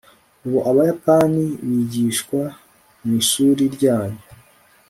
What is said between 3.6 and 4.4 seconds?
ryanyu